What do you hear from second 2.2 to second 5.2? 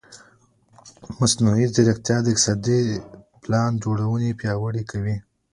د اقتصادي پلان جوړونه پیاوړې کوي.